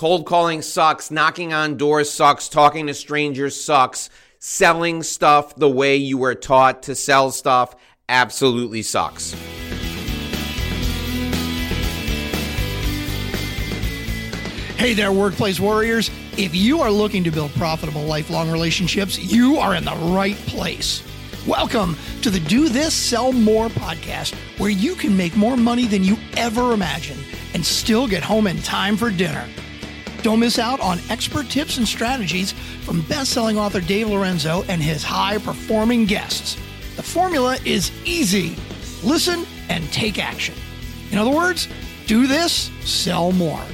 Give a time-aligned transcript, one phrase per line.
[0.00, 1.10] Cold calling sucks.
[1.10, 2.48] Knocking on doors sucks.
[2.48, 4.08] Talking to strangers sucks.
[4.38, 7.76] Selling stuff the way you were taught to sell stuff
[8.08, 9.34] absolutely sucks.
[14.78, 16.10] Hey there, workplace warriors.
[16.38, 21.02] If you are looking to build profitable lifelong relationships, you are in the right place.
[21.46, 26.02] Welcome to the Do This, Sell More podcast, where you can make more money than
[26.02, 27.22] you ever imagined
[27.52, 29.46] and still get home in time for dinner.
[30.22, 32.52] Don't miss out on expert tips and strategies
[32.82, 36.56] from best-selling author Dave Lorenzo and his high-performing guests.
[36.96, 38.56] The formula is easy.
[39.02, 40.54] Listen and take action.
[41.10, 41.68] In other words,
[42.06, 43.64] do this, sell more.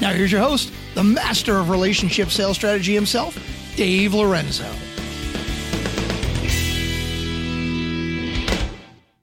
[0.00, 3.38] Now here's your host, the master of relationship sales strategy himself,
[3.76, 4.68] Dave Lorenzo.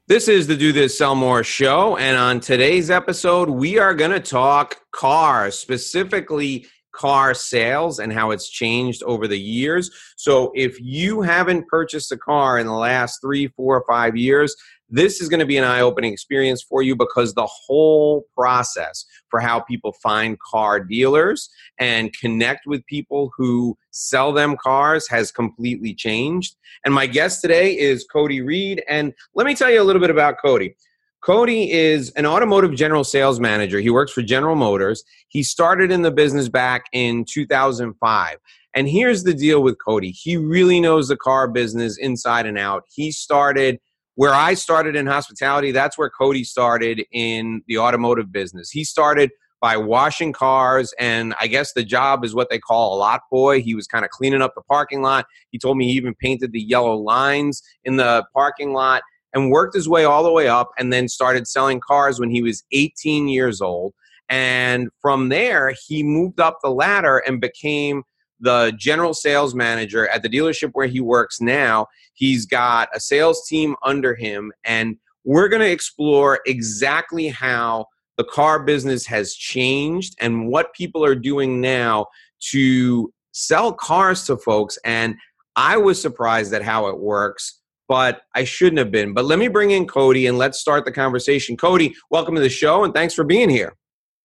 [0.06, 1.96] This is the Do This Sell More show.
[1.96, 8.32] And on today's episode, we are going to talk cars, specifically car sales and how
[8.32, 9.90] it's changed over the years.
[10.18, 14.54] So if you haven't purchased a car in the last three, four, five years,
[14.94, 19.06] this is going to be an eye opening experience for you because the whole process
[19.30, 21.50] for how people find car dealers
[21.80, 26.56] and connect with people who sell them cars has completely changed.
[26.86, 28.84] And my guest today is Cody Reed.
[28.88, 30.76] And let me tell you a little bit about Cody.
[31.22, 33.80] Cody is an automotive general sales manager.
[33.80, 35.04] He works for General Motors.
[35.28, 38.38] He started in the business back in 2005.
[38.76, 42.84] And here's the deal with Cody he really knows the car business inside and out.
[42.94, 43.80] He started
[44.16, 48.70] where I started in hospitality, that's where Cody started in the automotive business.
[48.70, 53.00] He started by washing cars, and I guess the job is what they call a
[53.00, 53.62] lot boy.
[53.62, 55.26] He was kind of cleaning up the parking lot.
[55.52, 59.04] He told me he even painted the yellow lines in the parking lot
[59.34, 62.42] and worked his way all the way up and then started selling cars when he
[62.42, 63.94] was 18 years old.
[64.30, 68.04] And from there, he moved up the ladder and became
[68.44, 71.88] the general sales manager at the dealership where he works now.
[72.14, 77.88] He's got a sales team under him, and we're going to explore exactly how
[78.18, 82.08] the car business has changed and what people are doing now
[82.52, 84.78] to sell cars to folks.
[84.84, 85.16] And
[85.56, 89.14] I was surprised at how it works, but I shouldn't have been.
[89.14, 91.56] But let me bring in Cody and let's start the conversation.
[91.56, 93.74] Cody, welcome to the show and thanks for being here.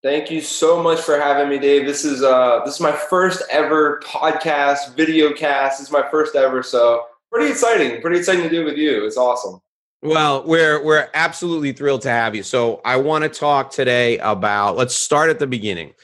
[0.00, 1.84] Thank you so much for having me, Dave.
[1.84, 5.82] This is uh this is my first ever podcast, video cast.
[5.82, 8.00] Is my first ever, so pretty exciting.
[8.00, 9.04] Pretty exciting to do with you.
[9.04, 9.60] It's awesome.
[10.00, 12.44] Well, we're we're absolutely thrilled to have you.
[12.44, 15.94] So I want to talk today about let's start at the beginning.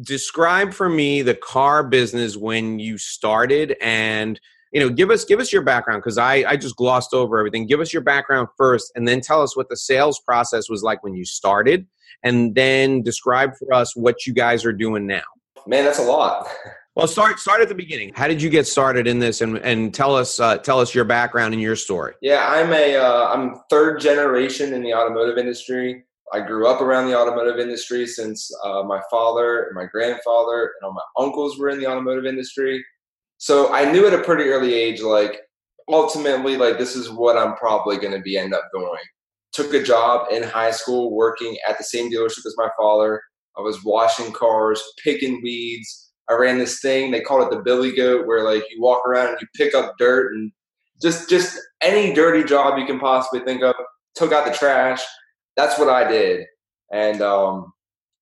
[0.00, 4.40] Describe for me the car business when you started and
[4.72, 7.66] you know give us give us your background because I, I just glossed over everything
[7.66, 11.02] give us your background first and then tell us what the sales process was like
[11.02, 11.86] when you started
[12.26, 15.22] and then describe for us what you guys are doing now.
[15.66, 16.48] Man, that's a lot.
[16.96, 18.12] Well, start start at the beginning.
[18.14, 21.04] How did you get started in this, and and tell us uh, tell us your
[21.04, 22.14] background and your story.
[22.22, 26.04] Yeah, I'm a uh, I'm third generation in the automotive industry.
[26.32, 30.86] I grew up around the automotive industry since uh, my father and my grandfather and
[30.86, 32.84] all my uncles were in the automotive industry.
[33.38, 35.42] So I knew at a pretty early age, like
[35.88, 38.98] ultimately, like this is what I'm probably going to be end up doing
[39.56, 43.22] took a job in high school working at the same dealership as my father.
[43.56, 46.12] I was washing cars, picking weeds.
[46.28, 49.28] I ran this thing, they called it the billy goat, where like you walk around
[49.30, 50.52] and you pick up dirt and
[51.00, 53.74] just just any dirty job you can possibly think of.
[54.14, 55.02] Took out the trash.
[55.56, 56.44] That's what I did.
[56.92, 57.72] And um,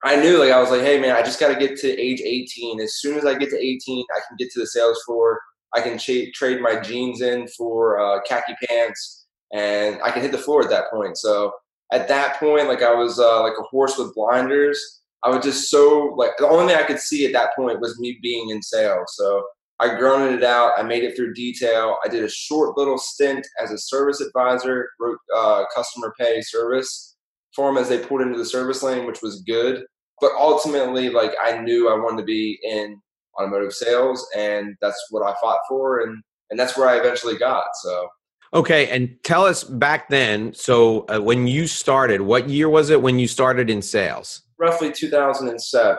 [0.04, 2.20] I knew like I was like, hey man, I just got to get to age
[2.24, 2.80] 18.
[2.80, 5.40] As soon as I get to 18, I can get to the sales floor.
[5.74, 10.38] I can trade my jeans in for uh, khaki pants and I can hit the
[10.38, 11.16] floor at that point.
[11.16, 11.52] So
[11.92, 15.02] at that point, like I was uh, like a horse with blinders.
[15.22, 17.98] I was just so like the only thing I could see at that point was
[17.98, 19.14] me being in sales.
[19.16, 19.44] So
[19.80, 20.72] I grounded it out.
[20.76, 21.98] I made it through detail.
[22.04, 27.16] I did a short little stint as a service advisor, wrote uh, customer pay service
[27.54, 29.84] for them as they pulled into the service lane, which was good.
[30.20, 33.00] But ultimately, like I knew I wanted to be in
[33.38, 37.64] automotive sales, and that's what I fought for, and and that's where I eventually got.
[37.82, 38.08] So
[38.54, 40.54] Okay, and tell us back then.
[40.54, 44.42] So, uh, when you started, what year was it when you started in sales?
[44.58, 45.98] Roughly 2007.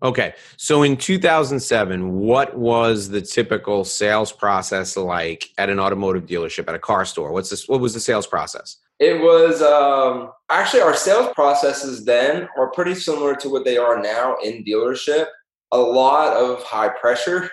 [0.00, 6.68] Okay, so in 2007, what was the typical sales process like at an automotive dealership
[6.68, 7.32] at a car store?
[7.32, 7.68] What's this?
[7.68, 8.76] What was the sales process?
[9.00, 14.00] It was um, actually our sales processes then are pretty similar to what they are
[14.00, 15.26] now in dealership.
[15.72, 17.50] A lot of high pressure,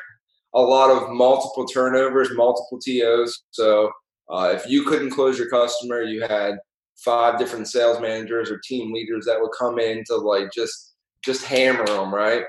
[0.53, 3.43] a lot of multiple turnovers, multiple TOs.
[3.51, 3.91] So
[4.29, 6.55] uh, if you couldn't close your customer, you had
[6.97, 10.93] five different sales managers or team leaders that would come in to like just
[11.23, 12.43] just hammer them, right?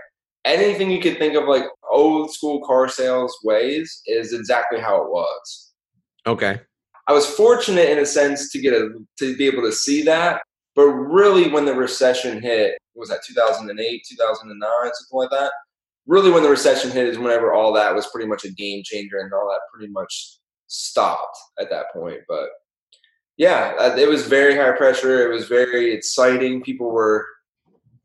[0.47, 5.11] anything you could think of like old school car sales ways is exactly how it
[5.11, 5.73] was.
[6.27, 6.61] Okay.
[7.09, 10.43] I was fortunate in a sense to get a to be able to see that,
[10.75, 15.53] but really when the recession hit, was that 2008, 2009, something like that?
[16.07, 19.19] Really when the recession hit is whenever all that was pretty much a game changer
[19.19, 22.49] and all that pretty much stopped at that point, but
[23.37, 25.31] yeah, uh, it was very high pressure.
[25.31, 26.63] It was very exciting.
[26.63, 27.27] People were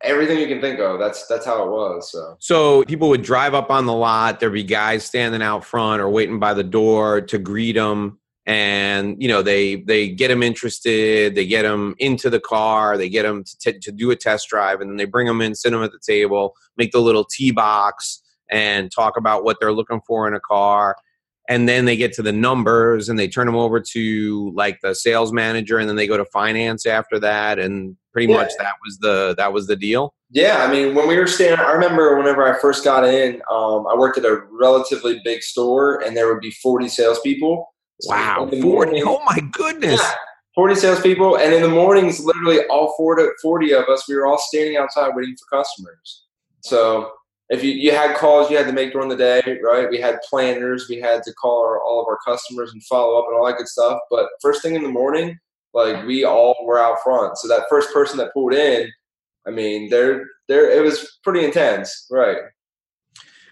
[0.03, 0.99] everything you can think of.
[0.99, 2.11] That's that's how it was.
[2.11, 2.35] So.
[2.39, 4.39] so people would drive up on the lot.
[4.39, 9.21] There'd be guys standing out front or waiting by the door to greet them, and
[9.21, 11.35] you know they they get them interested.
[11.35, 12.97] They get them into the car.
[12.97, 15.41] They get them to, t- to do a test drive, and then they bring them
[15.41, 19.57] in, sit them at the table, make the little tee box, and talk about what
[19.61, 20.97] they're looking for in a car
[21.49, 24.93] and then they get to the numbers and they turn them over to like the
[24.93, 28.39] sales manager and then they go to finance after that and pretty yeah.
[28.39, 30.13] much that was the that was the deal.
[30.29, 33.85] Yeah i mean when we were staying i remember whenever i first got in um,
[33.88, 37.67] i worked at a relatively big store and there would be 40 salespeople.
[38.05, 39.99] Wow 40 oh my goodness.
[40.01, 40.11] Yeah,
[40.55, 44.37] 40 salespeople and in the mornings literally all 40, 40 of us we were all
[44.37, 46.25] standing outside waiting for customers.
[46.63, 47.11] So
[47.51, 49.89] if you, you had calls you had to make during the day, right?
[49.89, 53.25] We had planners, we had to call our, all of our customers and follow up
[53.27, 54.00] and all that good stuff.
[54.09, 55.38] But first thing in the morning,
[55.74, 57.38] like we all were out front.
[57.38, 58.89] So that first person that pulled in,
[59.45, 62.38] I mean, there, there, it was pretty intense, right?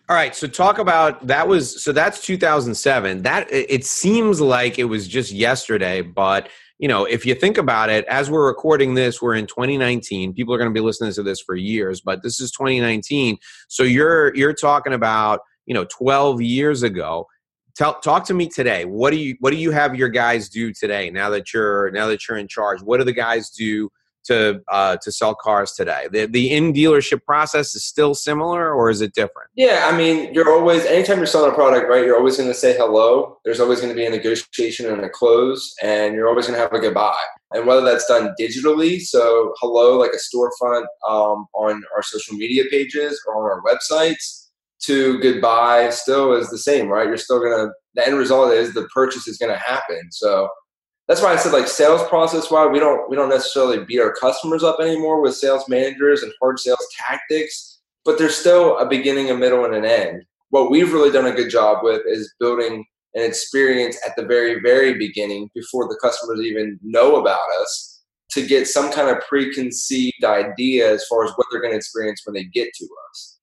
[0.07, 3.22] All right, so talk about that was so that's 2007.
[3.22, 6.50] That it seems like it was just yesterday, but
[6.80, 10.34] you know, if you think about it, as we're recording this, we're in 2019.
[10.34, 13.38] People are going to be listening to this for years, but this is 2019.
[13.68, 17.28] So you're you're talking about you know 12 years ago.
[17.76, 18.86] Tell, talk to me today.
[18.86, 21.10] What do you what do you have your guys do today?
[21.10, 23.90] Now that you're now that you're in charge, what do the guys do
[24.30, 26.08] to uh, to sell cars today?
[26.12, 29.50] The the in dealership process is still similar, or is it different?
[29.56, 32.06] Yeah, I mean, you're always anytime you're selling a product, right?
[32.06, 33.38] You're always going to say hello.
[33.44, 36.62] There's always going to be a negotiation and a close, and you're always going to
[36.62, 37.26] have a goodbye.
[37.52, 42.64] And whether that's done digitally, so hello, like a storefront um, on our social media
[42.70, 44.48] pages or on our websites,
[44.84, 47.08] to goodbye still is the same, right?
[47.08, 50.12] You're still going to the end result is the purchase is going to happen.
[50.12, 50.48] So
[51.09, 54.13] that's why I said like sales process why we don't we don't necessarily beat our
[54.13, 59.31] customers up anymore with sales managers and hard sales tactics, but there's still a beginning,
[59.31, 60.23] a middle, and an end.
[60.51, 62.85] What we've really done a good job with is building
[63.15, 68.45] an experience at the very, very beginning before the customers even know about us to
[68.45, 72.35] get some kind of preconceived idea as far as what they're going to experience when
[72.35, 73.38] they get to us.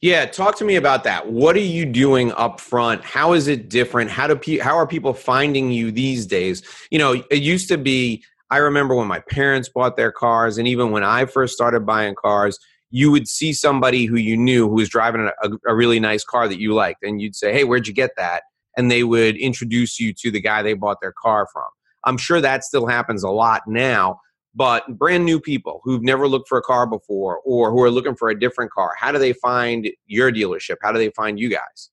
[0.00, 1.30] Yeah, talk to me about that.
[1.30, 3.04] What are you doing up front?
[3.04, 4.10] How is it different?
[4.10, 6.62] How do pe- how are people finding you these days?
[6.90, 10.68] You know, it used to be I remember when my parents bought their cars and
[10.68, 12.58] even when I first started buying cars,
[12.90, 16.48] you would see somebody who you knew who was driving a, a really nice car
[16.48, 18.44] that you liked and you'd say, "Hey, where'd you get that?"
[18.76, 21.66] and they would introduce you to the guy they bought their car from.
[22.04, 24.20] I'm sure that still happens a lot now,
[24.58, 28.16] but brand new people who've never looked for a car before or who are looking
[28.16, 30.78] for a different car, how do they find your dealership?
[30.82, 31.90] How do they find you guys?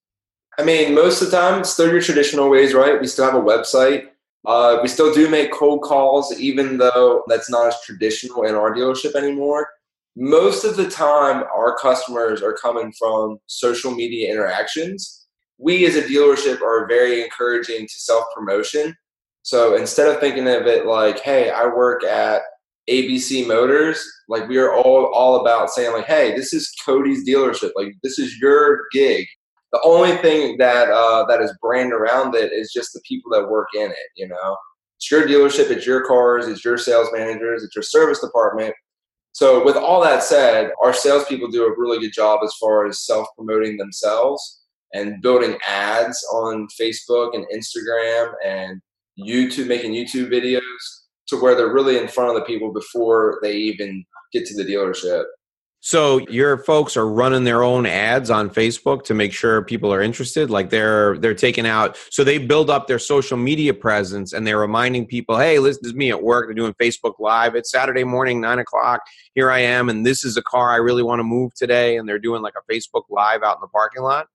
[0.58, 3.00] I mean, most of the time, it's still your traditional ways, right?
[3.00, 4.08] We still have a website.
[4.48, 8.74] Uh, we still do make cold calls, even though that's not as traditional in our
[8.74, 9.68] dealership anymore.
[10.16, 15.28] Most of the time, our customers are coming from social media interactions.
[15.60, 18.96] We as a dealership are very encouraging to self promotion.
[19.44, 22.42] So instead of thinking of it like, hey, I work at
[22.90, 27.72] ABC Motors, like we are all all about saying like, hey, this is Cody's dealership.
[27.76, 29.26] Like this is your gig.
[29.72, 33.50] The only thing that uh, that is brand around it is just the people that
[33.50, 34.08] work in it.
[34.16, 34.58] You know,
[34.98, 38.74] it's your dealership, it's your cars, it's your sales managers, it's your service department.
[39.32, 43.06] So with all that said, our salespeople do a really good job as far as
[43.06, 44.62] self promoting themselves
[44.94, 48.82] and building ads on Facebook and Instagram and
[49.20, 50.62] YouTube, making YouTube videos
[51.28, 54.70] to where they're really in front of the people before they even get to the
[54.70, 55.26] dealership.
[55.86, 60.02] So your folks are running their own ads on Facebook to make sure people are
[60.02, 60.50] interested.
[60.50, 64.58] Like they're they're taking out, so they build up their social media presence and they're
[64.58, 66.48] reminding people, "Hey, listen, this is me at work.
[66.48, 67.54] They're doing Facebook Live.
[67.54, 69.02] It's Saturday morning, nine o'clock.
[69.36, 72.10] Here I am, and this is a car I really want to move today." And
[72.10, 74.26] they're doing like a Facebook Live out in the parking lot.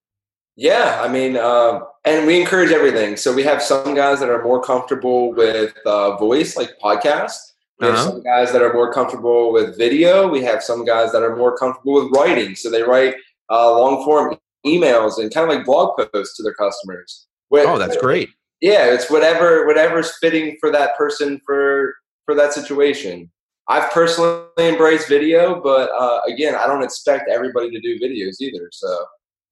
[0.61, 3.17] Yeah, I mean, uh, and we encourage everything.
[3.17, 7.38] So we have some guys that are more comfortable with uh, voice, like podcast.
[7.79, 8.11] We have uh-huh.
[8.11, 10.29] some guys that are more comfortable with video.
[10.29, 12.55] We have some guys that are more comfortable with writing.
[12.57, 13.14] So they write
[13.50, 14.37] uh, long form
[14.67, 17.26] emails and kind of like blog posts to their customers.
[17.67, 18.29] oh, that's great.
[18.61, 21.95] Yeah, it's whatever whatever's fitting for that person for
[22.26, 23.31] for that situation.
[23.69, 28.69] I've personally embraced video, but uh, again, I don't expect everybody to do videos either.
[28.73, 29.07] So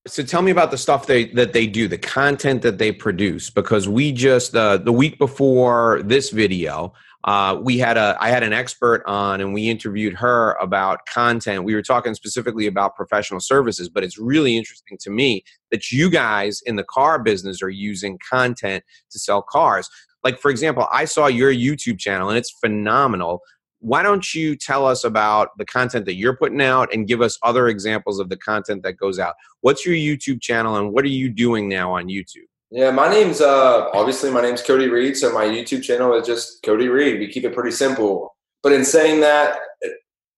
[0.08, 3.50] so tell me about the stuff they that they do, the content that they produce,
[3.50, 6.92] because we just uh, the week before this video,
[7.24, 11.64] uh, we had a I had an expert on, and we interviewed her about content.
[11.64, 16.10] We were talking specifically about professional services, but it's really interesting to me that you
[16.10, 19.88] guys in the car business are using content to sell cars.
[20.24, 23.42] Like for example, I saw your YouTube channel, and it's phenomenal
[23.80, 27.38] why don't you tell us about the content that you're putting out and give us
[27.42, 29.34] other examples of the content that goes out?
[29.60, 32.46] What's your YouTube channel and what are you doing now on YouTube?
[32.70, 36.62] Yeah, my name's uh obviously my name's Cody Reed, so my YouTube channel is just
[36.62, 37.18] Cody Reed.
[37.18, 38.36] We keep it pretty simple.
[38.62, 39.58] But in saying that,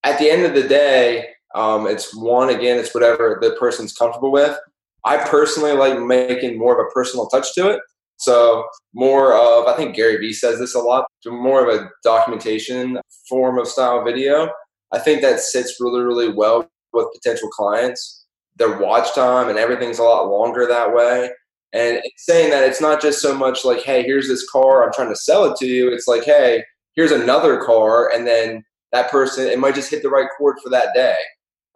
[0.03, 4.31] at the end of the day, um, it's one again, it's whatever the person's comfortable
[4.31, 4.57] with.
[5.03, 7.81] I personally like making more of a personal touch to it.
[8.21, 12.99] So more of, I think Gary Vee says this a lot, more of a documentation
[13.27, 14.47] form of style video.
[14.91, 18.25] I think that sits really, really well with potential clients.
[18.57, 21.31] Their watch time and everything's a lot longer that way.
[21.73, 25.09] And saying that it's not just so much like, hey, here's this car, I'm trying
[25.09, 25.91] to sell it to you.
[25.91, 26.63] It's like, hey,
[26.93, 30.69] here's another car, and then that person, it might just hit the right chord for
[30.69, 31.15] that day.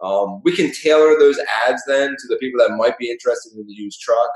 [0.04, 3.66] Um, we can tailor those ads then to the people that might be interested in
[3.66, 4.30] the used truck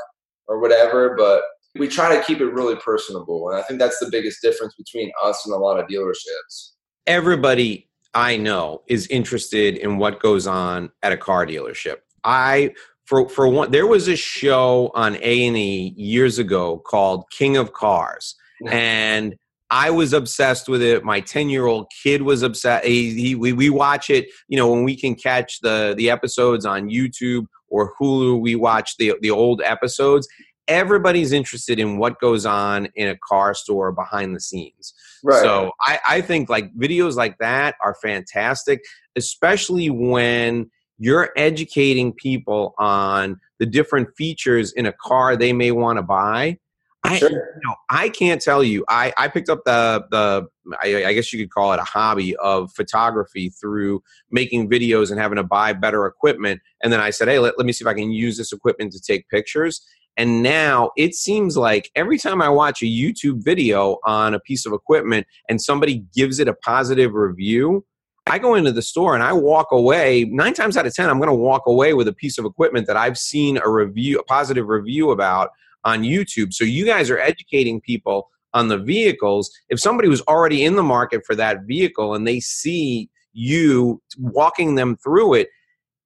[0.48, 1.16] or whatever.
[1.18, 1.44] But
[1.78, 3.50] we try to keep it really personable.
[3.50, 6.72] And I think that's the biggest difference between us and a lot of dealerships.
[7.06, 11.98] Everybody I know is interested in what goes on at a car dealership.
[12.24, 12.74] I
[13.06, 18.36] for for one there was a show on A&E years ago called King of Cars
[18.68, 19.36] and
[19.72, 21.04] I was obsessed with it.
[21.04, 22.86] My 10 year old kid was obsessed.
[22.86, 26.66] He, he, we, we watch it, you know, when we can catch the, the episodes
[26.66, 30.28] on YouTube or Hulu, we watch the, the old episodes
[30.70, 34.94] everybody's interested in what goes on in a car store behind the scenes.
[35.24, 35.42] Right.
[35.42, 38.82] So I, I think like videos like that are fantastic,
[39.18, 45.98] especially when you're educating people on the different features in a car they may want
[45.98, 46.58] to buy.
[47.04, 47.30] I, sure.
[47.30, 48.84] you know, I can't tell you.
[48.90, 50.48] I, I picked up the the
[50.84, 55.20] I, I, guess you could call it a hobby of photography through making videos and
[55.20, 56.62] having to buy better equipment.
[56.84, 58.92] And then I said, hey, let, let me see if I can use this equipment
[58.92, 59.82] to take pictures.
[60.20, 64.66] And now it seems like every time I watch a YouTube video on a piece
[64.66, 67.86] of equipment and somebody gives it a positive review,
[68.28, 70.26] I go into the store and I walk away.
[70.26, 72.86] Nine times out of 10, I'm going to walk away with a piece of equipment
[72.88, 75.52] that I've seen a review, a positive review about
[75.86, 76.54] on YouTube.
[76.54, 79.50] So you guys are educating people on the vehicles.
[79.70, 84.76] If somebody was already in the market for that vehicle and they see you walking
[84.76, 85.50] them through it,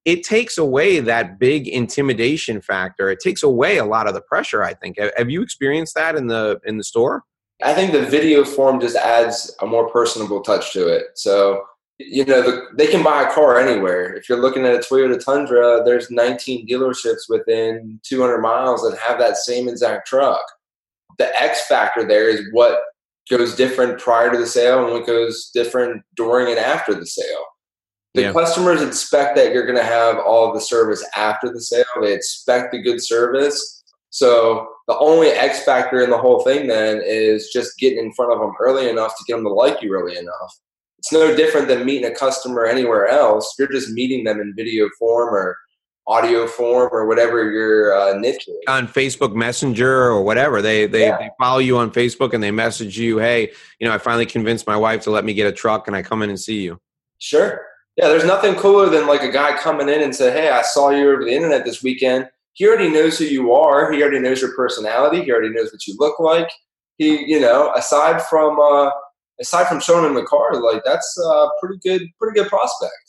[0.04, 3.08] it takes away that big intimidation factor.
[3.08, 4.62] It takes away a lot of the pressure.
[4.62, 4.98] I think.
[5.16, 7.24] Have you experienced that in the in the store?
[7.62, 11.06] I think the video form just adds a more personable touch to it.
[11.14, 11.62] So
[11.98, 14.14] you know the, they can buy a car anywhere.
[14.14, 19.18] If you're looking at a Toyota Tundra, there's 19 dealerships within 200 miles that have
[19.18, 20.42] that same exact truck.
[21.18, 22.80] The X factor there is what
[23.30, 27.44] goes different prior to the sale and what goes different during and after the sale
[28.14, 28.32] the yeah.
[28.32, 31.84] customers expect that you're going to have all the service after the sale.
[32.00, 33.82] They expect the good service.
[34.10, 38.32] So the only X factor in the whole thing then is just getting in front
[38.32, 40.60] of them early enough to get them to like you early enough.
[40.98, 43.52] It's no different than meeting a customer anywhere else.
[43.58, 45.58] You're just meeting them in video form or
[46.06, 48.54] audio form or whatever your uh, niche is.
[48.68, 50.62] On Facebook Messenger or whatever.
[50.62, 51.18] They, they, yeah.
[51.18, 54.66] they follow you on Facebook and they message you, hey, you know, I finally convinced
[54.68, 56.80] my wife to let me get a truck and I come in and see you.
[57.18, 57.60] Sure.
[57.96, 60.90] Yeah, there's nothing cooler than like a guy coming in and say, "Hey, I saw
[60.90, 63.92] you over the internet this weekend." He already knows who you are.
[63.92, 65.22] He already knows your personality.
[65.22, 66.50] He already knows what you look like.
[66.98, 68.90] He, you know, aside from uh,
[69.40, 73.03] aside from showing him the car, like that's a pretty good, pretty good prospect.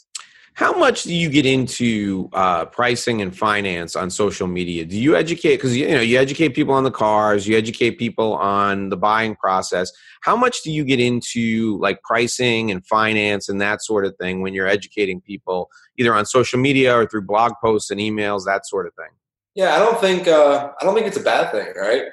[0.55, 4.85] How much do you get into uh, pricing and finance on social media?
[4.85, 8.35] Do you educate because you know you educate people on the cars, you educate people
[8.35, 9.91] on the buying process.
[10.21, 14.41] How much do you get into like pricing and finance and that sort of thing
[14.41, 18.65] when you're educating people either on social media or through blog posts and emails, that
[18.65, 19.11] sort of thing?
[19.55, 22.03] Yeah, I don't think uh, I don't think it's a bad thing, right?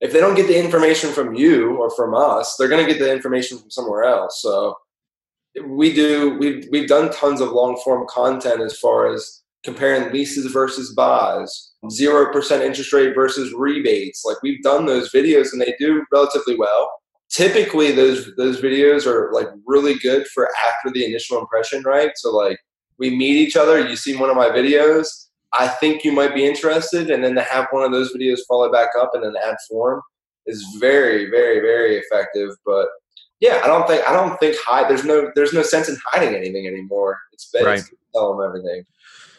[0.00, 2.98] If they don't get the information from you or from us, they're going to get
[2.98, 4.42] the information from somewhere else.
[4.42, 4.76] So
[5.66, 10.50] we do we've we've done tons of long form content as far as comparing leases
[10.50, 14.24] versus buys, zero percent interest rate versus rebates.
[14.24, 16.92] Like we've done those videos and they do relatively well.
[17.30, 22.12] Typically those those videos are like really good for after the initial impression, right?
[22.16, 22.58] So like
[22.98, 25.28] we meet each other, you see one of my videos,
[25.58, 28.70] I think you might be interested, and then to have one of those videos follow
[28.70, 30.00] back up in an ad form
[30.46, 32.50] is very, very, very effective.
[32.64, 32.88] But
[33.42, 34.88] yeah, I don't think I don't think hide.
[34.88, 37.18] There's no there's no sense in hiding anything anymore.
[37.32, 37.80] It's better Right.
[37.82, 38.86] to tell them everything.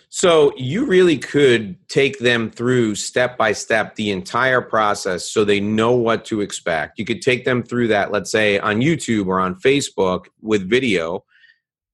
[0.10, 5.60] So you really could take them through step by step the entire process so they
[5.60, 7.00] know what to expect.
[7.00, 11.24] You could take them through that, let's say on YouTube or on Facebook with video,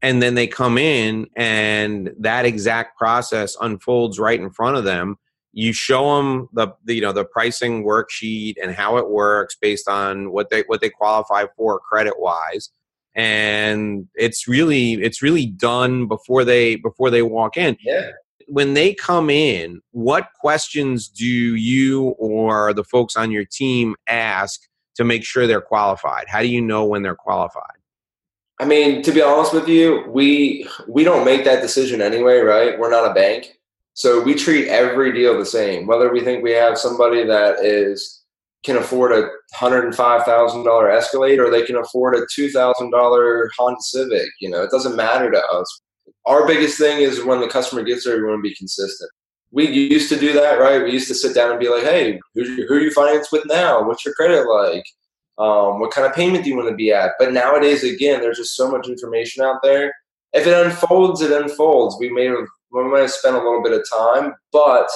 [0.02, 5.18] and then they come in and that exact process unfolds right in front of them.
[5.52, 9.88] You show them the, the you know the pricing worksheet and how it works based
[9.90, 12.70] on what they what they qualify for credit wise
[13.16, 18.12] and it's really it's really done before they before they walk in Yeah.
[18.48, 24.62] when they come in, what questions do you or the folks on your team ask
[24.96, 26.26] to make sure they're qualified?
[26.28, 27.78] How do you know when they're qualified?
[28.60, 32.78] I mean, to be honest with you, we we don't make that decision anyway, right?
[32.78, 33.59] We're not a bank.
[34.00, 35.86] So we treat every deal the same.
[35.86, 38.24] Whether we think we have somebody that is
[38.64, 42.50] can afford a hundred and five thousand dollar Escalade or they can afford a two
[42.50, 45.82] thousand dollar Honda Civic, you know, it doesn't matter to us.
[46.26, 49.12] Our biggest thing is when the customer gets there, we want to be consistent.
[49.52, 50.82] We used to do that, right?
[50.82, 53.46] We used to sit down and be like, "Hey, who who are you finance with
[53.48, 53.86] now?
[53.86, 54.86] What's your credit like?
[55.38, 58.38] Um, what kind of payment do you want to be at?" But nowadays, again, there's
[58.38, 59.94] just so much information out there.
[60.32, 61.98] If it unfolds, it unfolds.
[62.00, 64.88] We may have we might have spent a little bit of time, but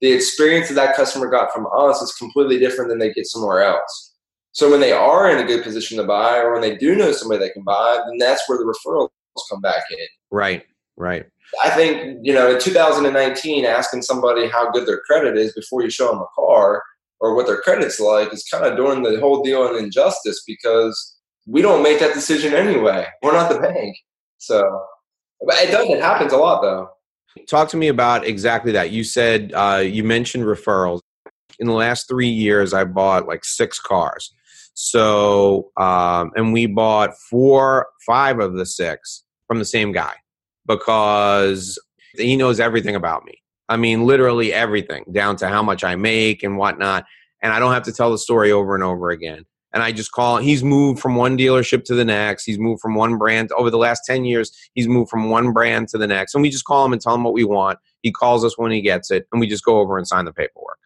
[0.00, 3.62] the experience that that customer got from us is completely different than they get somewhere
[3.62, 4.14] else.
[4.52, 7.12] So when they are in a good position to buy, or when they do know
[7.12, 9.08] somebody that can buy, then that's where the referrals
[9.50, 10.06] come back in.
[10.30, 10.64] Right,
[10.96, 11.26] right.
[11.62, 15.90] I think you know in 2019, asking somebody how good their credit is before you
[15.90, 16.82] show them a car
[17.20, 21.18] or what their credit's like is kind of doing the whole deal an injustice because
[21.46, 23.06] we don't make that decision anyway.
[23.22, 23.96] We're not the bank,
[24.38, 24.82] so
[25.46, 25.88] but it does.
[25.88, 26.88] It happens a lot though.
[27.48, 28.90] Talk to me about exactly that.
[28.90, 31.00] You said uh, you mentioned referrals.
[31.58, 34.32] In the last three years, I bought like six cars.
[34.74, 40.12] So, um, and we bought four, five of the six from the same guy
[40.66, 41.78] because
[42.14, 43.42] he knows everything about me.
[43.68, 47.06] I mean, literally everything, down to how much I make and whatnot.
[47.42, 49.44] And I don't have to tell the story over and over again.
[49.76, 50.38] And I just call.
[50.38, 52.46] He's moved from one dealership to the next.
[52.46, 54.50] He's moved from one brand over the last ten years.
[54.72, 57.14] He's moved from one brand to the next, and we just call him and tell
[57.14, 57.78] him what we want.
[58.00, 60.32] He calls us when he gets it, and we just go over and sign the
[60.32, 60.78] paperwork.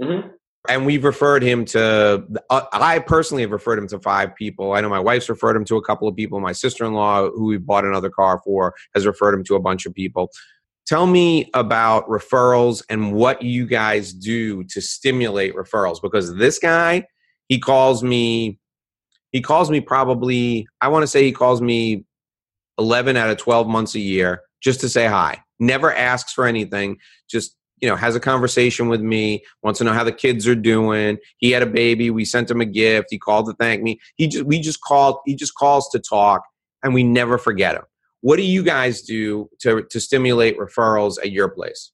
[0.00, 0.30] Mm-hmm.
[0.68, 2.26] And we've referred him to.
[2.50, 4.72] Uh, I personally have referred him to five people.
[4.72, 6.40] I know my wife's referred him to a couple of people.
[6.40, 9.94] My sister-in-law, who we bought another car for, has referred him to a bunch of
[9.94, 10.32] people.
[10.86, 17.06] Tell me about referrals and what you guys do to stimulate referrals because this guy
[17.48, 18.58] he calls me
[19.32, 22.04] he calls me probably i want to say he calls me
[22.78, 25.40] 11 out of 12 months a year just to say hi.
[25.60, 26.98] Never asks for anything
[27.30, 30.54] just you know has a conversation with me wants to know how the kids are
[30.54, 31.18] doing.
[31.38, 34.00] He had a baby we sent him a gift he called to thank me.
[34.16, 36.42] He just we just called he just calls to talk
[36.82, 37.84] and we never forget him.
[38.22, 41.92] What do you guys do to to stimulate referrals at your place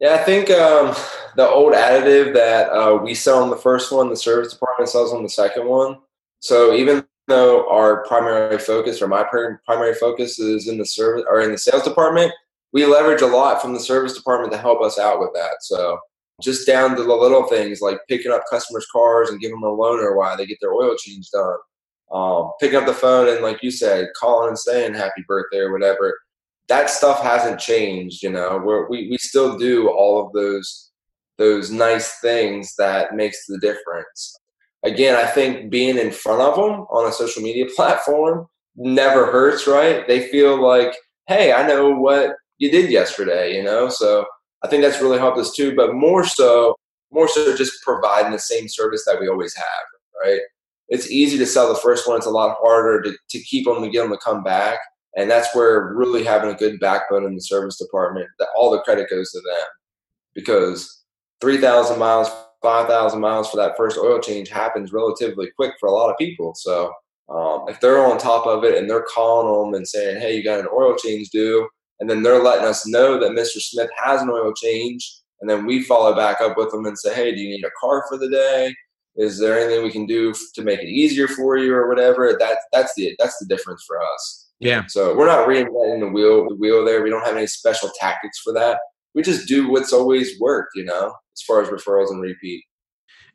[0.00, 0.94] Yeah, I think um,
[1.34, 5.12] the old additive that uh, we sell on the first one, the service department sells
[5.12, 5.98] on the second one.
[6.40, 11.24] So even though our primary focus or my prim- primary focus is in the service
[11.28, 12.32] or in the sales department,
[12.72, 15.62] we leverage a lot from the service department to help us out with that.
[15.62, 15.98] So
[16.40, 19.76] just down to the little things like picking up customers' cars and giving them a
[19.76, 21.56] loaner while they get their oil change done.
[22.12, 25.72] Um, picking up the phone and, like you said, calling and saying happy birthday or
[25.72, 26.18] whatever
[26.68, 30.90] that stuff hasn't changed you know We're, we we still do all of those
[31.38, 34.38] those nice things that makes the difference.
[34.84, 39.66] Again i think being in front of them on a social media platform never hurts
[39.66, 40.06] right?
[40.06, 40.94] They feel like
[41.26, 43.88] hey i know what you did yesterday you know?
[43.88, 44.24] So
[44.62, 46.76] i think that's really helped us too but more so
[47.10, 49.84] more so just providing the same service that we always have
[50.24, 50.40] right?
[50.88, 53.82] It's easy to sell the first one it's a lot harder to, to keep them
[53.82, 54.78] to get them to come back
[55.16, 58.80] and that's where really having a good backbone in the service department, that all the
[58.80, 59.66] credit goes to them.
[60.34, 61.04] Because
[61.40, 62.30] 3,000 miles,
[62.62, 66.54] 5,000 miles for that first oil change happens relatively quick for a lot of people.
[66.54, 66.92] So
[67.28, 70.44] um, if they're on top of it and they're calling them and saying, hey, you
[70.44, 71.68] got an oil change due,
[72.00, 73.60] and then they're letting us know that Mr.
[73.60, 77.14] Smith has an oil change, and then we follow back up with them and say,
[77.14, 78.74] hey, do you need a car for the day?
[79.16, 82.36] Is there anything we can do to make it easier for you or whatever?
[82.38, 84.47] That, that's the that's the difference for us.
[84.60, 86.48] Yeah So we're not reinventing the wheel.
[86.48, 87.02] The wheel there.
[87.02, 88.78] We don't have any special tactics for that.
[89.14, 90.70] We just do what's always worked.
[90.74, 92.64] You know, as far as referrals and repeat.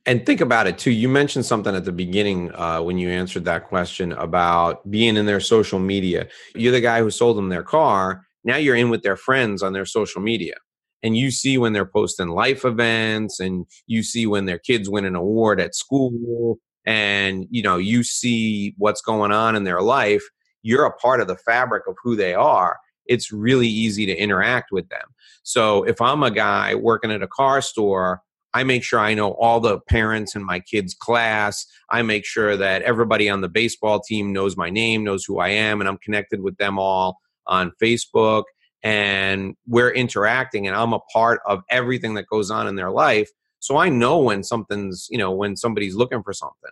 [0.06, 0.92] And think about it too.
[0.92, 5.26] You mentioned something at the beginning uh, when you answered that question about being in
[5.26, 6.28] their social media.
[6.56, 8.26] You're the guy who sold them their car.
[8.44, 10.56] Now you're in with their friends on their social media.
[11.04, 15.06] And you see when they're posting life events and you see when their kids win
[15.06, 20.24] an award at school and you know you see what's going on in their life
[20.64, 24.72] you're a part of the fabric of who they are it's really easy to interact
[24.72, 25.08] with them
[25.44, 28.22] so if i'm a guy working at a car store
[28.54, 31.66] I make sure I know all the parents in my kids' class.
[31.90, 35.50] I make sure that everybody on the baseball team knows my name, knows who I
[35.50, 38.44] am, and I'm connected with them all on Facebook.
[38.84, 43.30] And we're interacting, and I'm a part of everything that goes on in their life.
[43.60, 46.72] So I know when something's, you know, when somebody's looking for something.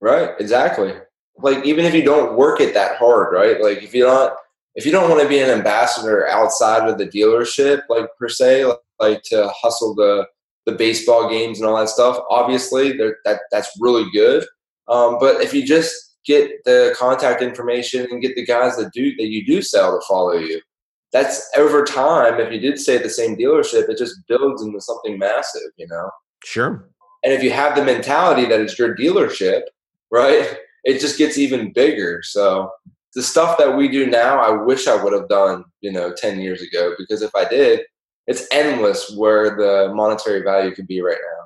[0.00, 0.94] Right, exactly.
[1.38, 3.60] Like even if you don't work it that hard, right?
[3.60, 4.36] Like if you're not
[4.74, 8.66] if you don't want to be an ambassador outside of the dealership, like per se,
[8.66, 10.26] like, like to hustle the
[10.66, 14.44] the baseball games and all that stuff, obviously that that's really good.
[14.88, 19.14] Um, but if you just get the contact information and get the guys that do
[19.16, 20.60] that you do sell to follow you,
[21.12, 22.38] that's over time.
[22.40, 25.86] If you did stay at the same dealership, it just builds into something massive, you
[25.88, 26.10] know.
[26.44, 26.88] Sure.
[27.24, 29.62] And if you have the mentality that it's your dealership,
[30.10, 32.22] right, it just gets even bigger.
[32.22, 32.70] So
[33.14, 36.40] the stuff that we do now, I wish I would have done, you know, ten
[36.40, 36.94] years ago.
[36.98, 37.80] Because if I did,
[38.26, 41.39] it's endless where the monetary value could be right now.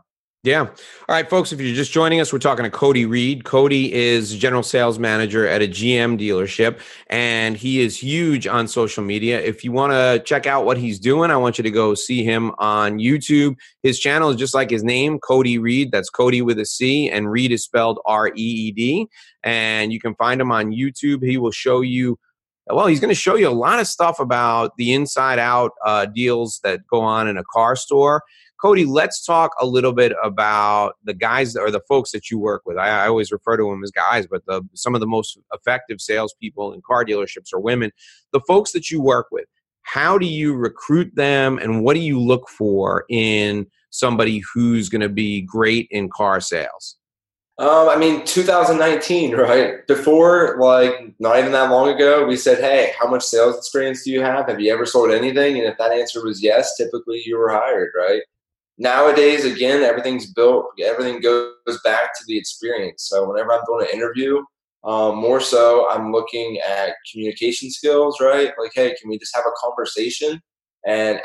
[0.44, 0.60] Yeah.
[0.60, 0.74] All
[1.08, 3.44] right, folks, if you're just joining us, we're talking to Cody Reed.
[3.44, 9.02] Cody is general sales manager at a GM dealership, and he is huge on social
[9.02, 9.40] media.
[9.40, 12.24] If you want to check out what he's doing, I want you to go see
[12.24, 13.56] him on YouTube.
[13.82, 15.90] His channel is just like his name, Cody Reed.
[15.90, 19.06] That's Cody with a C, and Reed is spelled R E E D.
[19.44, 21.26] And you can find him on YouTube.
[21.26, 22.18] He will show you
[22.66, 26.06] well, he's going to show you a lot of stuff about the inside out uh,
[26.06, 28.22] deals that go on in a car store.
[28.64, 32.62] Cody, let's talk a little bit about the guys or the folks that you work
[32.64, 32.78] with.
[32.78, 36.00] I, I always refer to them as guys, but the, some of the most effective
[36.00, 37.92] salespeople in car dealerships are women.
[38.32, 39.44] The folks that you work with,
[39.82, 45.02] how do you recruit them and what do you look for in somebody who's going
[45.02, 46.96] to be great in car sales?
[47.58, 49.86] Um, I mean, 2019, right?
[49.86, 54.10] Before, like, not even that long ago, we said, hey, how much sales experience do
[54.10, 54.48] you have?
[54.48, 55.58] Have you ever sold anything?
[55.58, 58.22] And if that answer was yes, typically you were hired, right?
[58.76, 63.04] Nowadays, again, everything's built, everything goes back to the experience.
[63.08, 64.42] So whenever I'm doing an interview,
[64.84, 68.50] um, more so, I'm looking at communication skills, right?
[68.58, 70.40] Like, hey, can we just have a conversation?
[70.86, 71.20] And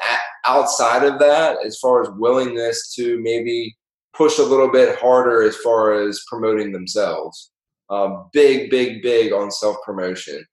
[0.46, 3.76] outside of that, as far as willingness to maybe
[4.16, 7.52] push a little bit harder as far as promoting themselves.
[7.90, 10.46] Um, big, big, big on self promotion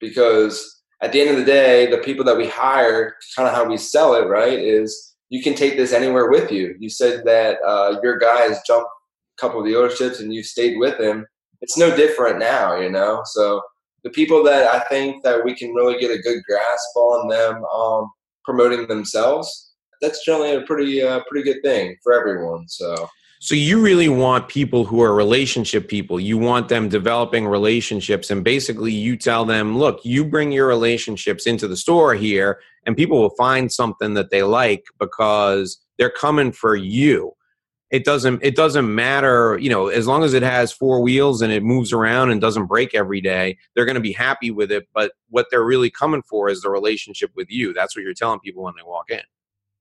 [0.00, 3.64] because at the end of the day, the people that we hire, kind of how
[3.64, 6.76] we sell it, right, is you can take this anywhere with you.
[6.78, 10.78] You said that uh, your guy has jumped a couple of dealerships and you stayed
[10.78, 11.26] with him.
[11.62, 13.22] It's no different now, you know.
[13.24, 13.62] So
[14.04, 17.64] the people that I think that we can really get a good grasp on them
[17.64, 18.10] um,
[18.44, 19.68] promoting themselves
[20.00, 22.68] that's generally a pretty uh, pretty good thing for everyone.
[22.68, 23.08] So.
[23.42, 26.20] So you really want people who are relationship people.
[26.20, 31.46] You want them developing relationships and basically you tell them, "Look, you bring your relationships
[31.46, 36.52] into the store here and people will find something that they like because they're coming
[36.52, 37.32] for you."
[37.90, 41.50] It doesn't it doesn't matter, you know, as long as it has four wheels and
[41.50, 44.86] it moves around and doesn't break every day, they're going to be happy with it,
[44.94, 47.72] but what they're really coming for is the relationship with you.
[47.72, 49.22] That's what you're telling people when they walk in.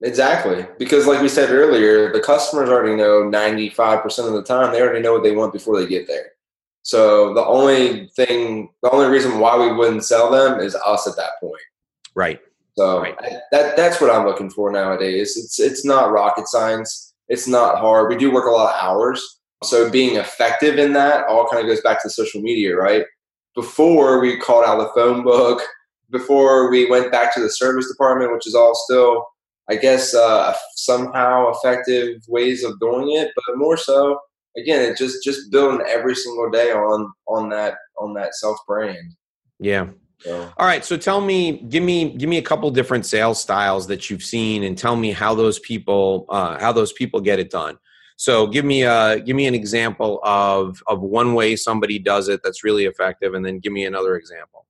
[0.01, 0.65] Exactly.
[0.77, 5.01] Because like we said earlier, the customers already know 95% of the time, they already
[5.01, 6.31] know what they want before they get there.
[6.83, 11.17] So the only thing, the only reason why we wouldn't sell them is us at
[11.17, 11.61] that point.
[12.15, 12.39] Right.
[12.77, 13.17] So right.
[13.51, 15.35] that that's what I'm looking for nowadays.
[15.35, 17.13] It's it's not rocket science.
[17.27, 18.09] It's not hard.
[18.09, 19.39] We do work a lot of hours.
[19.63, 23.03] So being effective in that all kind of goes back to social media, right?
[23.53, 25.61] Before we called out the phone book,
[26.09, 29.27] before we went back to the service department, which is all still
[29.69, 34.19] I guess uh, somehow effective ways of doing it, but more so,
[34.57, 39.15] again, it just just building every single day on on that on that self brand.
[39.59, 39.89] Yeah.
[40.21, 40.51] So.
[40.57, 40.83] All right.
[40.83, 44.63] So tell me, give me give me a couple different sales styles that you've seen,
[44.63, 47.77] and tell me how those people uh, how those people get it done.
[48.17, 52.41] So give me a give me an example of of one way somebody does it
[52.43, 54.65] that's really effective, and then give me another example.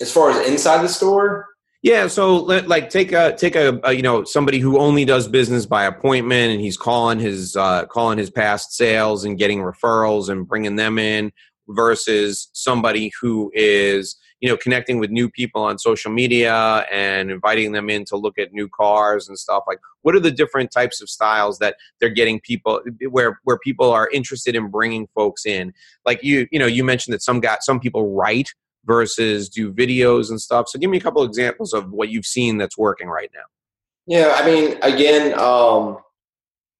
[0.00, 1.46] As far as inside the store,
[1.84, 5.66] yeah, so like take a take a, a, you know somebody who only does business
[5.66, 10.48] by appointment and he's calling his uh, calling his past sales and getting referrals and
[10.48, 11.30] bringing them in
[11.68, 17.72] versus somebody who is you know connecting with new people on social media and inviting
[17.72, 19.64] them in to look at new cars and stuff.
[19.66, 23.90] Like what are the different types of styles that they're getting people where where people
[23.90, 25.74] are interested in bringing folks in?
[26.06, 28.48] Like you you know you mentioned that some got some people write
[28.84, 30.68] versus do videos and stuff.
[30.68, 33.44] So give me a couple examples of what you've seen that's working right now.
[34.06, 35.98] Yeah, I mean, again, um,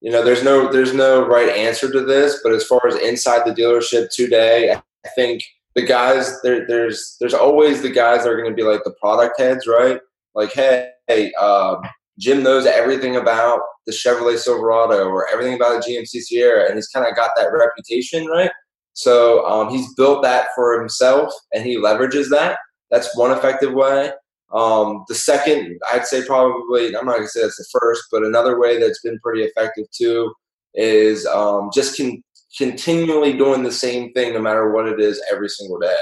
[0.01, 3.47] you know, there's no there's no right answer to this, but as far as inside
[3.47, 5.43] the dealership today, I think
[5.75, 8.95] the guys there there's there's always the guys that are going to be like the
[9.01, 9.99] product heads, right?
[10.35, 11.81] Like, hey, hey um,
[12.19, 16.89] Jim knows everything about the Chevrolet Silverado or everything about the GMC Sierra, and he's
[16.89, 18.51] kind of got that reputation, right?
[18.95, 22.59] So um, he's built that for himself, and he leverages that.
[22.91, 24.11] That's one effective way.
[24.53, 28.59] Um, the second, I'd say probably, I'm not gonna say that's the first, but another
[28.59, 30.33] way that's been pretty effective too
[30.75, 32.23] is um, just con-
[32.57, 35.97] continually doing the same thing no matter what it is every single day.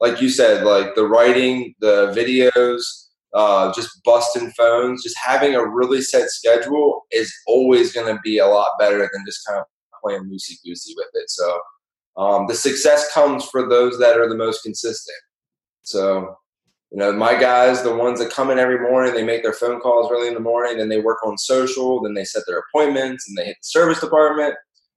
[0.00, 2.82] Like you said, like the writing, the videos,
[3.34, 8.38] uh, just busting phones, just having a really set schedule is always going to be
[8.38, 9.66] a lot better than just kind of
[10.02, 11.28] playing loosey goosey with it.
[11.28, 11.58] So
[12.18, 15.16] um, the success comes for those that are the most consistent.
[15.82, 16.36] So
[16.90, 19.78] you know, my guys, the ones that come in every morning, they make their phone
[19.80, 23.28] calls early in the morning, then they work on social, then they set their appointments,
[23.28, 24.54] and they hit the service department.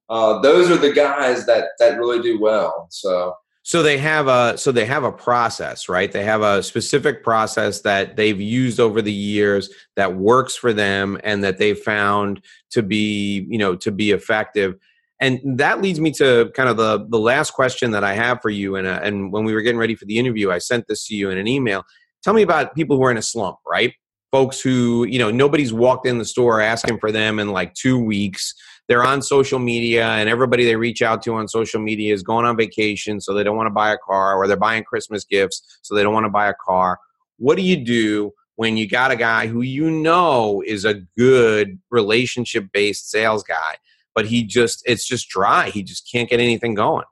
[0.09, 2.87] Uh, those are the guys that that really do well.
[2.89, 6.11] So, so they have a so they have a process, right?
[6.11, 11.19] They have a specific process that they've used over the years that works for them,
[11.25, 14.77] and that they found to be you know to be effective.
[15.21, 18.49] And that leads me to kind of the, the last question that I have for
[18.49, 18.75] you.
[18.75, 21.15] And, uh, and when we were getting ready for the interview, I sent this to
[21.15, 21.83] you in an email.
[22.23, 23.93] Tell me about people who are in a slump, right?
[24.31, 27.99] Folks who, you know, nobody's walked in the store asking for them in like two
[27.99, 28.53] weeks.
[28.87, 32.45] They're on social media, and everybody they reach out to on social media is going
[32.45, 35.79] on vacation, so they don't want to buy a car, or they're buying Christmas gifts,
[35.81, 36.97] so they don't want to buy a car.
[37.37, 41.79] What do you do when you got a guy who you know is a good
[41.89, 43.77] relationship based sales guy?
[44.15, 45.69] But he just it's just dry.
[45.69, 47.05] He just can't get anything going.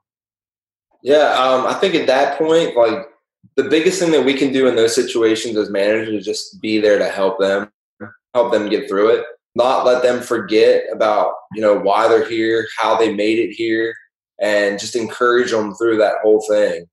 [1.02, 3.06] Yeah, um, I think at that point, like
[3.56, 6.78] the biggest thing that we can do in those situations as managers is just be
[6.78, 7.70] there to help them,
[8.34, 9.24] help them get through it.
[9.54, 13.94] Not let them forget about you know why they're here, how they made it here,
[14.40, 16.86] and just encourage them through that whole thing.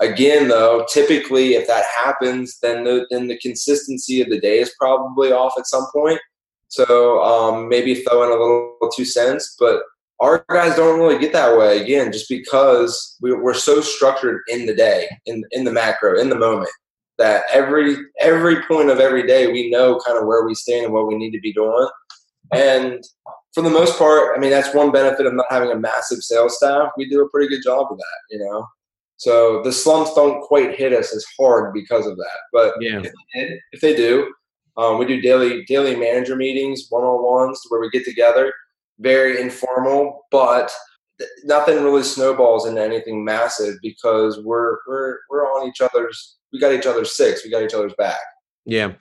[0.00, 4.74] Again, though, typically if that happens, then the then the consistency of the day is
[4.78, 6.20] probably off at some point.
[6.72, 9.82] So um, maybe throw in a little two cents, but
[10.20, 14.64] our guys don't really get that way again, just because we, are so structured in
[14.64, 16.70] the day, in in the macro, in the moment,
[17.18, 20.94] that every every point of every day we know kind of where we stand and
[20.94, 21.88] what we need to be doing.
[22.54, 23.04] And
[23.52, 26.56] for the most part, I mean that's one benefit of not having a massive sales
[26.56, 26.92] staff.
[26.96, 28.66] We do a pretty good job of that, you know.
[29.18, 32.38] So the slumps don't quite hit us as hard because of that.
[32.50, 33.00] But yeah.
[33.00, 34.32] if, they did, if they do,
[34.76, 38.52] um, we do daily daily manager meetings, one on ones, where we get together,
[38.98, 40.72] very informal, but
[41.44, 46.38] nothing really snowballs into anything massive because we're we're we're on each other's.
[46.52, 47.44] We got each other's six.
[47.44, 48.20] We got each other's back.
[48.66, 48.92] Yeah.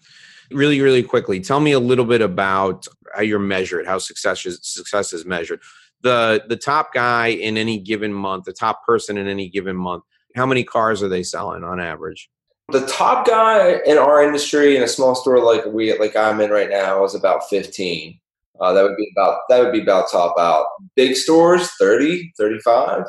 [0.51, 4.59] Really, really quickly, tell me a little bit about how you're measured, how success is,
[4.61, 5.61] success is measured.
[6.01, 10.03] The the top guy in any given month, the top person in any given month,
[10.35, 12.29] how many cars are they selling on average?
[12.69, 16.51] The top guy in our industry in a small store like we like I'm in
[16.51, 18.17] right now is about 15.
[18.59, 20.67] Uh, that would be about that would be about top out.
[20.95, 23.03] Big stores 30, 35.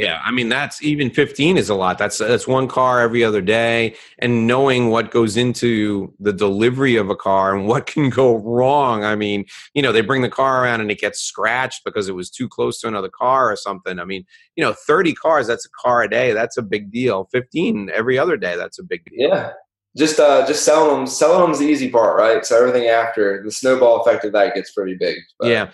[0.00, 1.98] Yeah, I mean that's even 15 is a lot.
[1.98, 7.10] That's that's one car every other day and knowing what goes into the delivery of
[7.10, 9.04] a car and what can go wrong.
[9.04, 12.14] I mean, you know, they bring the car around and it gets scratched because it
[12.14, 13.98] was too close to another car or something.
[13.98, 14.24] I mean,
[14.56, 16.32] you know, 30 cars, that's a car a day.
[16.32, 17.28] That's a big deal.
[17.32, 19.28] 15 every other day, that's a big deal.
[19.28, 19.52] Yeah.
[19.96, 22.46] Just uh just selling them selling them's the easy part, right?
[22.46, 25.18] So everything after the snowball effect of that gets pretty big.
[25.38, 25.48] But.
[25.48, 25.70] Yeah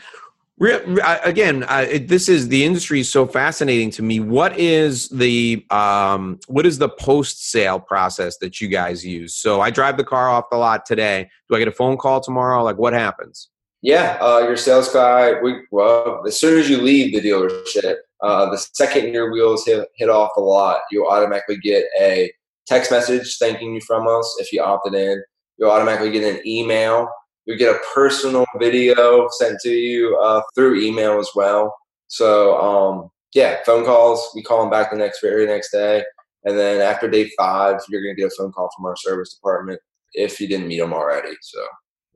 [0.58, 1.60] again
[2.06, 4.20] this is the industry is so fascinating to me.
[4.20, 9.34] What is the um, what is the post sale process that you guys use?
[9.34, 11.28] So i drive the car off the lot today.
[11.48, 12.62] Do i get a phone call tomorrow?
[12.62, 13.50] Like what happens?
[13.82, 18.50] Yeah uh, your sales guy we well as soon as you leave the dealership uh,
[18.50, 22.32] the second your wheels hit, hit off the lot you automatically get a
[22.66, 25.22] text message thanking you from us if you opted in.
[25.58, 27.08] You'll automatically get an email
[27.46, 31.74] you get a personal video sent to you uh, through email as well.
[32.08, 34.30] So um, yeah, phone calls.
[34.34, 36.04] We call them back the next very next day,
[36.44, 39.80] and then after day five, you're gonna get a phone call from our service department
[40.12, 41.36] if you didn't meet them already.
[41.40, 41.60] So.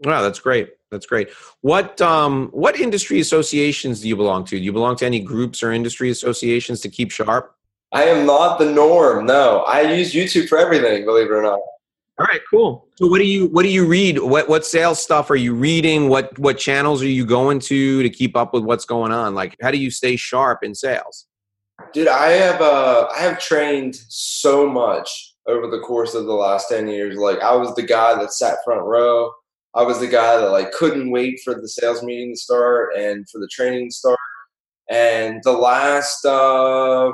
[0.02, 0.70] Wow, that's great.
[0.90, 1.30] That's great.
[1.60, 4.56] What um, what industry associations do you belong to?
[4.56, 7.54] Do you belong to any groups or industry associations to keep sharp?
[7.92, 9.26] I am not the norm.
[9.26, 11.04] No, I use YouTube for everything.
[11.04, 11.60] Believe it or not.
[12.20, 12.86] All right, cool.
[12.96, 14.18] So what do you what do you read?
[14.18, 16.10] What what sales stuff are you reading?
[16.10, 19.34] What what channels are you going to to keep up with what's going on?
[19.34, 21.26] Like how do you stay sharp in sales?
[21.94, 26.68] Dude, I have uh I have trained so much over the course of the last
[26.68, 27.16] 10 years.
[27.16, 29.32] Like I was the guy that sat front row
[29.74, 33.28] I was the guy that like couldn't wait for the sales meeting to start and
[33.30, 34.18] for the training to start.
[34.90, 37.12] And the last uh,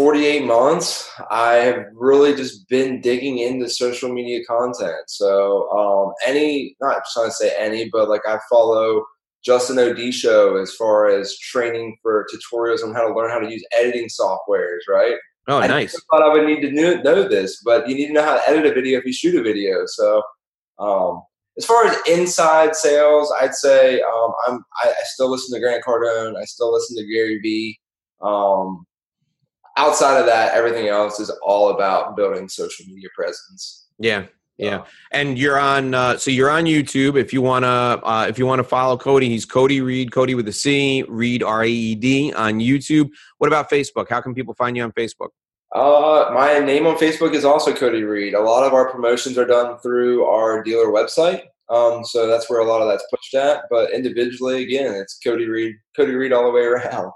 [0.00, 4.96] 48 months, I have really just been digging into social media content.
[5.08, 9.04] So um, any, not trying to say any, but like I follow
[9.44, 13.62] Justin Odisho as far as training for tutorials on how to learn how to use
[13.78, 15.16] editing softwares, right?
[15.48, 15.94] Oh, I nice.
[16.10, 18.48] thought I would need to know, know this, but you need to know how to
[18.48, 19.82] edit a video if you shoot a video.
[19.84, 20.22] So,
[20.78, 21.20] um,
[21.58, 25.84] as far as inside sales, I'd say um, I'm I, I, still listen to Grant
[25.84, 26.40] Cardone.
[26.40, 27.78] I still listen to Gary Vee.
[28.22, 28.86] Um,
[29.76, 33.86] outside of that, everything else is all about building social media presence.
[33.98, 34.26] Yeah,
[34.58, 35.94] yeah, and you're on.
[35.94, 37.18] Uh, so you're on YouTube.
[37.18, 40.52] If you wanna, uh, if you wanna follow Cody, he's Cody Reed, Cody with a
[40.52, 43.10] C, Reed R A E D on YouTube.
[43.38, 44.08] What about Facebook?
[44.08, 45.28] How can people find you on Facebook?
[45.74, 48.34] Uh, my name on Facebook is also Cody Reed.
[48.34, 51.42] A lot of our promotions are done through our dealer website.
[51.70, 53.64] Um, so that's where a lot of that's pushed at.
[53.70, 57.12] But individually, again, it's Cody Reed, Cody Reed all the way around.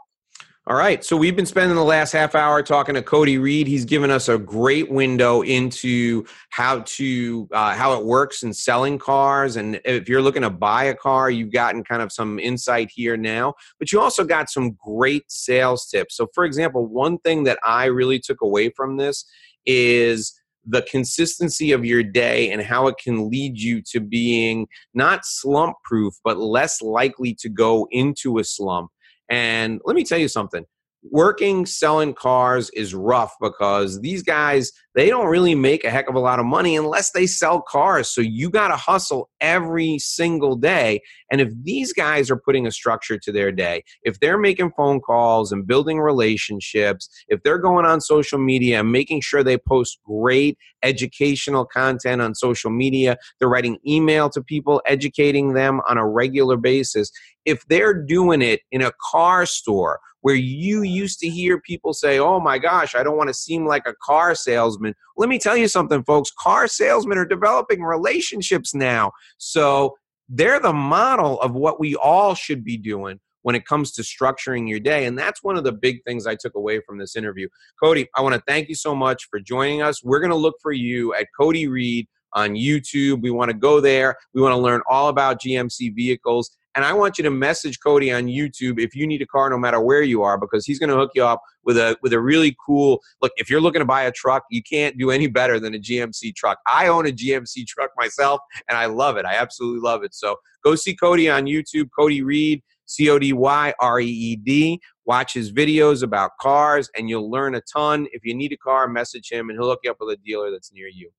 [0.66, 1.04] All right.
[1.04, 3.66] So we've been spending the last half hour talking to Cody Reed.
[3.66, 8.98] He's given us a great window into how to uh, how it works in selling
[8.98, 9.56] cars.
[9.56, 13.14] And if you're looking to buy a car, you've gotten kind of some insight here
[13.14, 13.52] now.
[13.78, 16.16] But you also got some great sales tips.
[16.16, 19.26] So, for example, one thing that I really took away from this
[19.66, 20.32] is
[20.64, 25.76] the consistency of your day and how it can lead you to being not slump
[25.84, 28.90] proof, but less likely to go into a slump
[29.28, 30.64] and let me tell you something
[31.10, 36.14] working selling cars is rough because these guys they don't really make a heck of
[36.14, 38.08] a lot of money unless they sell cars.
[38.08, 41.00] So you got to hustle every single day.
[41.32, 45.00] And if these guys are putting a structure to their day if they're making phone
[45.00, 49.98] calls and building relationships if they're going on social media and making sure they post
[50.06, 56.06] great educational content on social media they're writing email to people educating them on a
[56.06, 57.10] regular basis
[57.44, 62.18] if they're doing it in a car store where you used to hear people say,
[62.18, 64.94] Oh my gosh, I don't want to seem like a car salesman.
[65.16, 66.30] Let me tell you something, folks.
[66.38, 69.12] Car salesmen are developing relationships now.
[69.38, 69.96] So
[70.28, 74.66] they're the model of what we all should be doing when it comes to structuring
[74.66, 75.04] your day.
[75.04, 77.46] And that's one of the big things I took away from this interview.
[77.82, 80.02] Cody, I want to thank you so much for joining us.
[80.02, 83.20] We're going to look for you at Cody Reed on YouTube.
[83.20, 84.16] We want to go there.
[84.32, 86.56] We want to learn all about GMC vehicles.
[86.74, 89.58] And I want you to message Cody on YouTube if you need a car, no
[89.58, 92.20] matter where you are, because he's going to hook you up with a with a
[92.20, 93.32] really cool look.
[93.36, 96.34] If you're looking to buy a truck, you can't do any better than a GMC
[96.34, 96.58] truck.
[96.66, 99.24] I own a GMC truck myself, and I love it.
[99.24, 100.14] I absolutely love it.
[100.14, 104.36] So go see Cody on YouTube, Cody Reed, C O D Y R E E
[104.36, 104.80] D.
[105.04, 108.08] Watch his videos about cars, and you'll learn a ton.
[108.12, 110.50] If you need a car, message him, and he'll hook you up with a dealer
[110.50, 111.10] that's near you.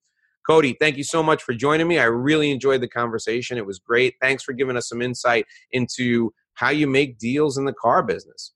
[0.47, 1.99] Cody, thank you so much for joining me.
[1.99, 3.57] I really enjoyed the conversation.
[3.57, 4.15] It was great.
[4.21, 8.53] Thanks for giving us some insight into how you make deals in the car business.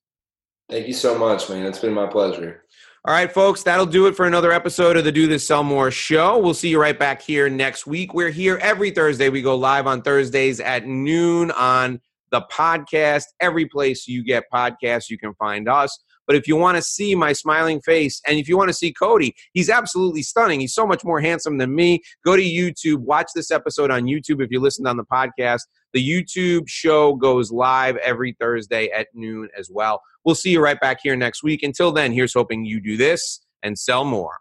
[0.69, 1.65] Thank you so much, man.
[1.65, 2.63] It's been my pleasure.
[3.05, 5.89] All right, folks, that'll do it for another episode of the Do This Sell More
[5.89, 6.37] show.
[6.37, 8.13] We'll see you right back here next week.
[8.13, 9.29] We're here every Thursday.
[9.29, 13.23] We go live on Thursdays at noon on the podcast.
[13.39, 15.97] Every place you get podcasts, you can find us.
[16.29, 18.93] But if you want to see my smiling face and if you want to see
[18.93, 20.59] Cody, he's absolutely stunning.
[20.59, 22.03] He's so much more handsome than me.
[22.23, 25.61] Go to YouTube, watch this episode on YouTube if you listened on the podcast.
[25.93, 30.03] The YouTube show goes live every Thursday at noon as well.
[30.23, 31.63] We'll see you right back here next week.
[31.63, 34.37] Until then, here's hoping you do this and sell more.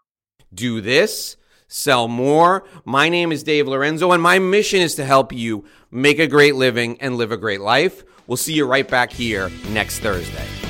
[0.53, 1.37] Do this,
[1.69, 2.65] sell more.
[2.85, 6.53] My name is Dave Lorenzo, and my mission is to help you make a great
[6.53, 8.03] living and live a great life.
[8.27, 10.68] We'll see you right back here next Thursday.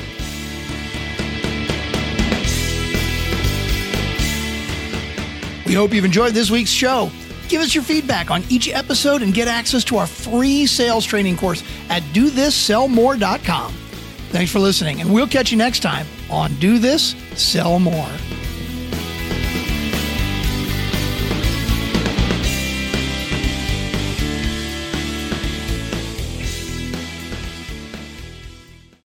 [5.70, 7.12] We hope you've enjoyed this week's show.
[7.48, 11.36] Give us your feedback on each episode and get access to our free sales training
[11.36, 13.72] course at dothissellmore.com.
[14.30, 18.08] Thanks for listening, and we'll catch you next time on Do This, Sell More.